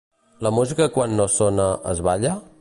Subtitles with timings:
[0.47, 2.35] La música quan no sona, es balla?